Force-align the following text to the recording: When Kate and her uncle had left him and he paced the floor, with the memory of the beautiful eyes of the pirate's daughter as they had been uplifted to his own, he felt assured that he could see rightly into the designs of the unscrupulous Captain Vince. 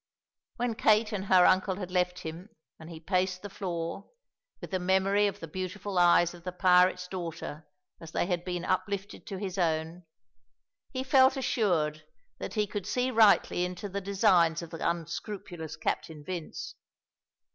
When 0.55 0.73
Kate 0.73 1.11
and 1.11 1.25
her 1.25 1.45
uncle 1.45 1.75
had 1.75 1.91
left 1.91 2.21
him 2.21 2.49
and 2.79 2.89
he 2.89 2.99
paced 2.99 3.43
the 3.43 3.51
floor, 3.51 4.09
with 4.59 4.71
the 4.71 4.79
memory 4.79 5.27
of 5.27 5.39
the 5.39 5.47
beautiful 5.47 5.99
eyes 5.99 6.33
of 6.33 6.43
the 6.43 6.51
pirate's 6.51 7.07
daughter 7.07 7.67
as 7.99 8.09
they 8.11 8.25
had 8.25 8.43
been 8.43 8.65
uplifted 8.65 9.27
to 9.27 9.37
his 9.37 9.59
own, 9.59 10.05
he 10.91 11.03
felt 11.03 11.37
assured 11.37 12.03
that 12.39 12.55
he 12.55 12.65
could 12.65 12.87
see 12.87 13.11
rightly 13.11 13.63
into 13.63 13.87
the 13.87 14.01
designs 14.01 14.63
of 14.63 14.71
the 14.71 14.89
unscrupulous 14.89 15.75
Captain 15.75 16.23
Vince. 16.25 16.73